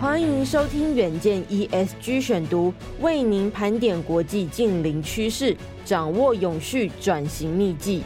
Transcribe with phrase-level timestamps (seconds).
[0.00, 5.54] 欢迎收听远见 ESG 选读，为您盘点国际近邻趋势，
[5.84, 8.02] 掌握永续转型秘技。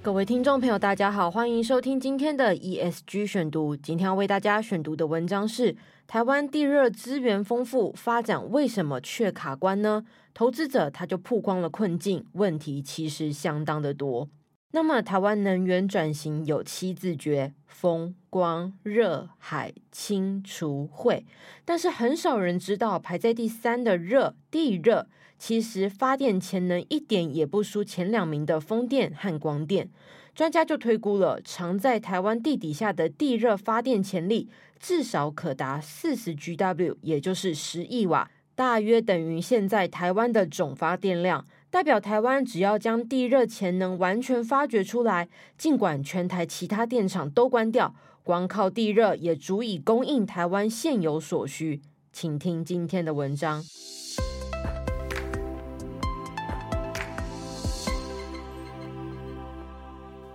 [0.00, 3.74] 各位听众朋友，大家好，欢迎收听今天的 ESG 选读。
[3.74, 5.74] 今天要为大家选读的文章是：
[6.06, 10.04] 台湾地热资源丰富，发展为什么却卡关呢？
[10.32, 14.28] 投资者他就曝光了困境，问题其实相当的多。
[14.74, 21.24] 那么，台湾能源转型有七字诀：风、光、热、海、清除、汇。
[21.64, 25.06] 但是很少人知道，排在第三的热地热，
[25.38, 29.88] 其实发电潜能一点也不输前两名的风电和光电。
[30.34, 41.46] 专家就推估了，藏在台湾地底下的地热发电潜力至少可达四十 GW，也就是十亿瓦，大约等于现在台湾的总发电量。
[41.74, 51.82] 代表台湾只要将地热潜能完全发掘出来，尽管全台其他电厂都关掉，光靠地热也足以供应台湾现有所需。
[52.12, 53.60] 请听今天的文章。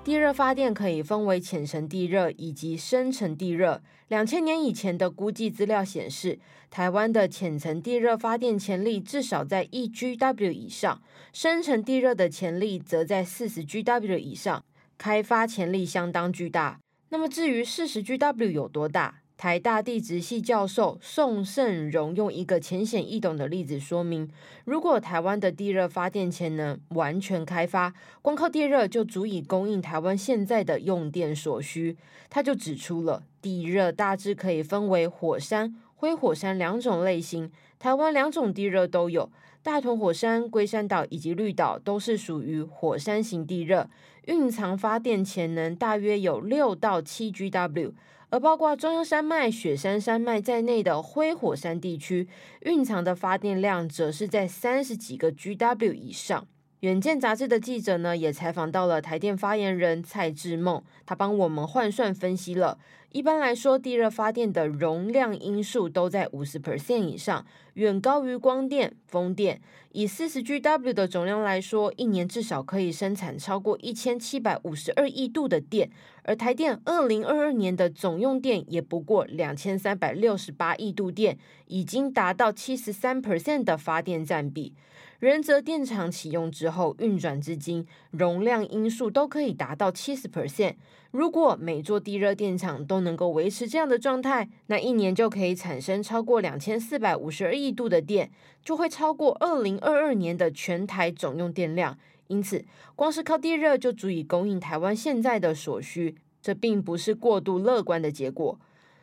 [0.02, 3.84] 地热发电可以分为浅层地热以及深层地热。
[4.08, 6.40] 两千年以前的估计资料显示，
[6.72, 14.64] 台湾的浅层地热发电潜力至少在一 GW 以上，深层地热的潜力则在四十 GW 以上，
[14.98, 16.80] 开发潜力相当巨大。
[17.10, 19.22] 那么至于四十 GW 有多大？
[19.40, 24.30] 台大地质系教授宋胜荣用一个浅显易懂的例子说明：
[24.66, 31.96] 如果台湾的地热发电潜能完全开发，光靠地热就足以供应台湾现在的用电所需。
[32.30, 37.50] 他就指出了地热大致可以分为火山、灰火山两种类型。
[37.80, 39.32] 台湾两种地热都有，
[39.64, 43.90] 大屯火山、龟山岛以及绿岛都是属于火山型地热，
[44.26, 47.94] 蕴藏发电潜能大约有六到七 GW。
[48.30, 52.28] 而包括中央山脉、雪山山脉在内的灰火山地区，
[52.62, 56.48] 蕴藏的发电量则是在三十几个 GW 以上。
[56.82, 62.78] 远见杂志的记者呢，也采访到了台电发言人蔡志梦，他帮我们换算分析了。
[63.12, 69.60] 一般来说，地热发电的容量因数都在五十 percent 以上，远高于光电、风电。
[69.92, 75.90] 以四十 GW 的总量来说，一年至少可以生产超过一千七百五十二亿度的电。
[76.24, 84.74] 而台电二零二二年的总用电也不过两千三百六十八亿度电，已经达到七十三 percent 的发电占比。
[85.20, 90.76] 仁泽电厂启用之后，运转至今，容量因数都可以达到七十 percent。
[91.12, 98.32] 如果每座地热电厂都能够维持这样的状态，那一年就可以产生超过两千四百五十二亿度的电，
[98.64, 101.98] 就会超过二零二二年的全台总用电量。
[102.28, 102.64] 因此，
[102.96, 108.58] 光是靠地热就足以供应台湾现在的所需，这并不是过度乐观的结果。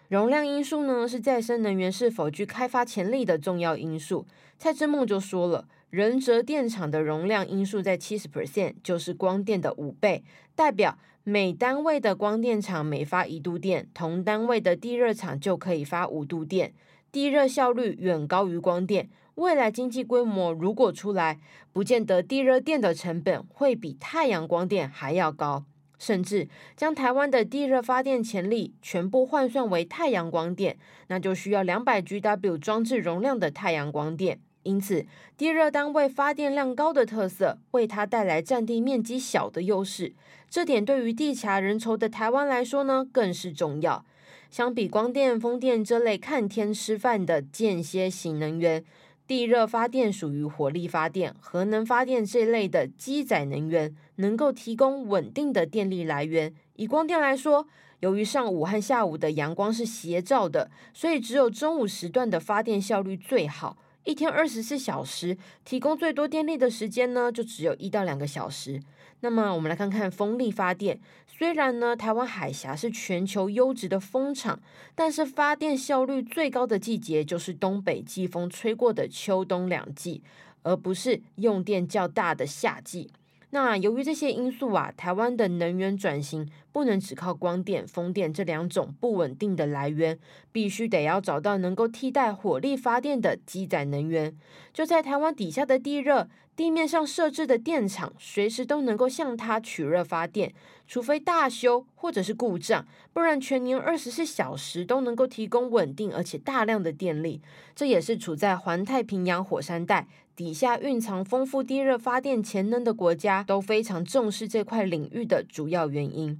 [0.08, 4.26] 容量因素呢，是再生能源是否具开发潜力的重要因素。
[4.58, 5.66] 蔡之梦就说了。
[5.88, 10.24] 仁泽电厂的容量因素在七十 percent，就是光电的五倍，
[10.54, 16.74] 代表每单位的光电厂每发一度电，同单位的地热厂就可以发五度电。
[17.12, 21.38] 地热效率远高于光电，未来经济规模如果出来，
[21.72, 25.64] 不见得地热电的成本会比太阳光电还要高，
[25.98, 30.76] 甚至将台湾的地热发电潜力全部换算为太阳光电，
[31.08, 34.38] 那就需要两百 GW 装置容量的太阳光电。
[34.62, 40.12] 因此，地热单位发电量高的特色，为它带来占地面积小的优势。
[40.50, 44.04] 这点对于地狭人稠的台湾来说呢，更是重要。
[44.50, 48.84] 相比光电、风电这类看天吃饭的间歇型能源，
[49.26, 56.54] 地热发电属于火力发电、核能发电这类的机载能源，能够提供稳定的电力来源。
[56.74, 57.66] 以光电来说，
[58.00, 63.78] 由于上午和下午的阳光是斜照的，所以只有中午时段的发电效率最好。
[64.04, 68.80] 一天二十四小时提供最多电力的时间呢，就只有一到两个小时。
[69.20, 71.00] 那么我们来看看风力发电。
[71.26, 74.60] 虽然呢，台湾海峡是全球优质的风场，
[74.94, 80.22] 但是发电效率最高的季节就是东北季风吹过的秋冬两季，
[80.62, 83.10] 而不是用电较大的夏季。
[83.56, 90.18] 那由于这些因素啊，台湾的能源转型不能只靠光电、风电这两种不稳定的来源，
[90.52, 94.36] 必须得要找到能够替代火力发电的机载能源。
[94.74, 100.52] 就在台湾底下的地热，地面上设置的电厂，随时都能够向它取热发电，
[100.86, 107.40] 除非大修或者是故障，不然全年二十四小时都能够提供稳定而且大量的电力。
[107.74, 110.06] 这也是处在环太平洋火山带。
[110.36, 116.38] 底下蕴藏丰富地热发电潜能的国家都非常重视这块领域的主要原因。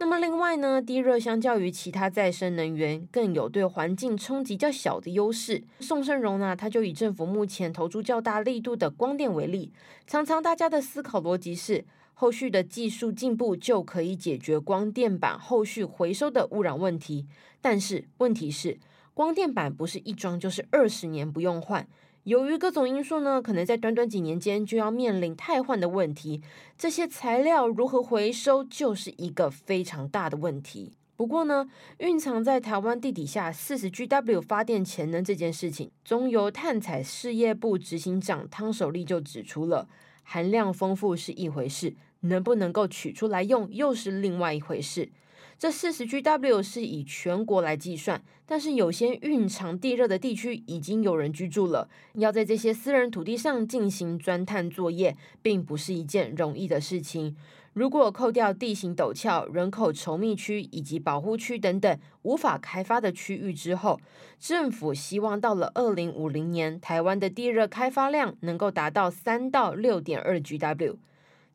[0.00, 5.62] 那么另外呢，地热相较于其他再生能源，更有对环境冲击较小的优势。
[5.78, 9.72] 宋胜荣呢，他就以政府目前投注较大力度的光电为例，
[10.08, 11.84] 常常大家的思考逻辑是，
[12.18, 17.26] 后续的技术进步就可以解决光电板后续回收的污染问题。
[17.60, 18.78] 但是问题是，
[19.12, 21.86] 光电板不是一装就是二十年不用换。
[22.24, 26.40] 由于各种因素呢，可能在短短几年间就要面临汰换的问题。
[26.78, 30.94] 这些材料如何回收，就是一个非常大的问题。
[31.16, 31.68] 不过呢，
[31.98, 39.88] 蕴藏在台湾地底下四十 GW 发电潜能这件事情，中油探采事业部执行长汤守立就指出了，
[40.22, 45.10] 含量丰富是一回事，能不能够取出来用，又是另外一回事。
[45.58, 57.34] 这四十 GW 是以全国来计算，但是有些蕴藏地热的地区已经有人居住了，要在这些私人土地上进行钻探作业，并不是一件容易的事情。
[57.72, 63.98] 如果扣掉地形陡峭、人口稠密区以及保护区等等无法开发的区域之后，
[64.38, 70.96] 政府希望到了二零五零年，台湾的地热开发量能够达到三到六点二 GW。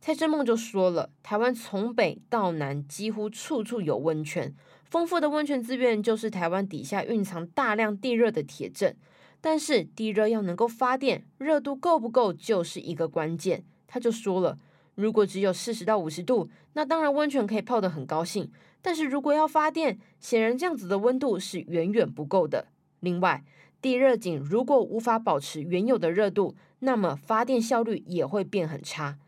[0.02, 8.96] 蔡正梦就说了，台湾从北到南几乎处处有温泉，丰富的温泉资源就是台湾底下蕴藏大量地热的铁证。
[9.40, 13.64] 但是地热要能够发电，热度够不够就是一个关键。
[13.86, 14.58] 他就说了，
[14.96, 18.52] 如果只有四十到五十度，那当然温泉可以泡得很高兴。
[18.82, 22.70] 但是如果要发电，显然这样子的温度是远远不够的。
[23.02, 23.44] 另外，
[23.80, 29.20] 地热井如果无法保持原有的热度，那么发电效率也会变很差。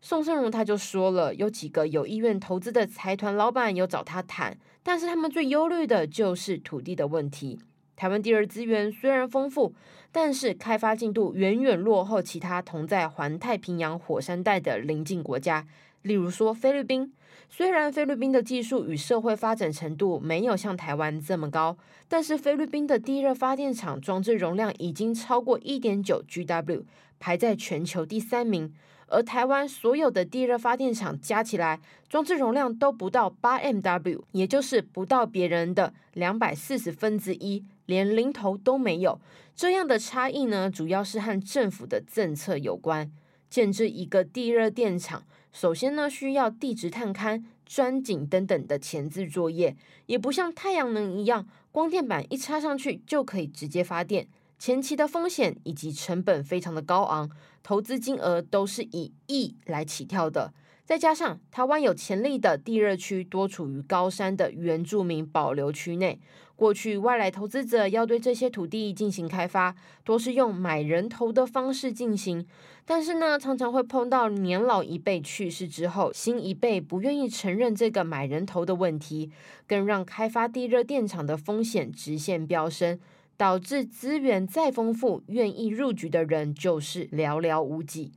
[0.00, 7.58] 宋胜荣他就说了，有几个有意愿投资的财团老板有找他谈，但是他们最忧虑的就是土地的问题。
[7.96, 9.74] 台湾地热资源虽然丰富，
[10.12, 15.66] 但是开发进度远远落后其他同在环太平洋火山带的邻近国家，
[16.02, 17.12] 例如说菲律宾。
[17.50, 26.82] 虽然菲律宾的技术与社会发展程度没有像台湾这么高，但是菲律宾的地热发电厂装置容量已经超过一点九 GW，
[27.18, 28.72] 排在全球第三名。
[29.10, 31.80] 而台湾所有的地热发电厂加起来，
[32.10, 39.18] 装置容量都不到八 MW，也就是不到别人的两百四十分之一，连零头都没有。
[39.56, 43.10] 这样的差异呢，主要是和政府的政策有关。
[43.48, 45.24] 建置一个地热电厂，
[45.54, 49.74] 首先呢需要地质探勘、钻井等等的前置作业，
[50.04, 54.28] 也不像太阳能一样，光电板一插上去就可以直接发电。
[54.58, 57.30] 前期的风险以及成本非常的高昂，
[57.62, 60.52] 投资金额都是以亿来起跳的。
[60.84, 66.18] 再加上台湾有潜力的地热区多处于高山的原住民保留区内，
[66.56, 72.46] 过去外来投资者要对这些土地进行开发，多是用买人头的方式进行。
[72.86, 79.30] 但是呢，常常会碰到年老一辈去世之后，新一辈不愿意承认这个买人头的问题，
[79.66, 82.98] 更让开发地热电厂的风险直线飙升。
[83.38, 88.10] 导致资源再丰富，愿意入局的人就是寥寥无几。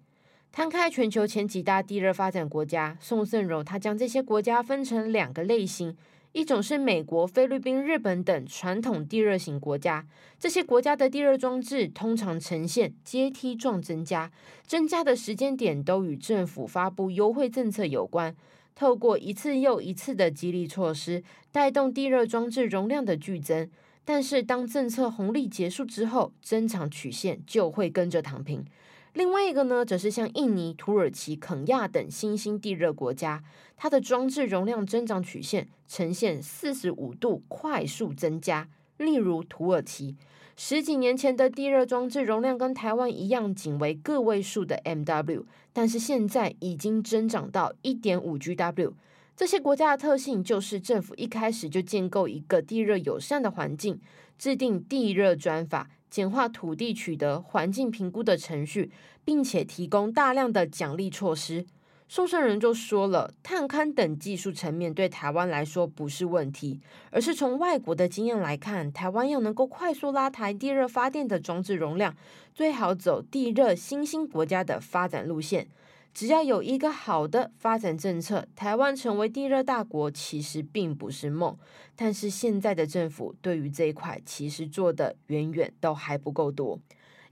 [0.52, 5.96] 摊开全球前几大地热发展国家，宋胜柔他将这些国家分成两个类型：
[6.32, 10.08] 一种是美国、菲律宾、日本等传统地热型国家，
[10.40, 14.32] 这些国家的地热装置通常呈现阶梯状增加，
[14.66, 18.36] 增加的时间点都与政府发布优惠政策有关，
[18.74, 23.70] 透过一次又一次的激励措施，带动地热装置容量的剧增。
[24.04, 28.66] 但是，当政策红利结束之后，增长曲线就会跟着躺平。
[29.14, 33.44] 另外一个呢，则是像印尼、土耳其、肯亚等新兴地热国家，
[33.76, 38.68] 它的装置容量增长曲线呈现四十五度快速增加。
[38.98, 40.16] 例如，土耳其
[40.56, 45.44] 十几年前的地热装置容量跟台湾一样，仅为个位数的 MW，
[45.74, 48.94] 但是现在已经增长到一点五 GW。
[49.42, 54.00] 这些国家的特性就是政府一开始就建构一个地热友善的环境，
[54.38, 58.92] 制定地热专法，简化土地取得环境评估的程序，
[59.26, 61.66] 并且提供大量的奖励措施。
[62.08, 66.80] 宋胜人就说了，探勘等技术层面对台湾来说不是问题，
[67.10, 72.16] 而是从外国的经验来看，台湾要能够快速拉抬地热发电的装置容量，
[72.54, 75.68] 最好走地热新兴国家的发展路线。
[76.14, 81.58] 只要有一个好的发展政策，台湾成为地热大国其实并不是梦。
[81.96, 86.80] 但是现在的政府对于这一块其实做的远远都还不够多。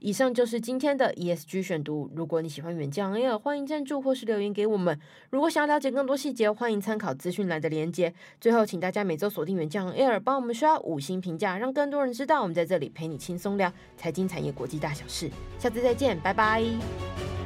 [0.02, 2.10] 以上就是今天的 ESG 选读。
[2.14, 4.98] 如果你喜欢远见 Air，欢迎赞助或是留言给我们。
[5.28, 8.14] 如果想要了解更多细节，欢迎参考资讯栏的连接。
[8.40, 15.30] 最后，请大家每周锁定远见 Air，帮我们刷五星评价，让更多人知道我们在这里陪你轻松聊财经产业国际大小事。
[15.58, 17.39] 下次再见，拜拜。